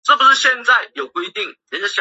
[0.01, 1.89] 自由电子激光器的核心是电子源。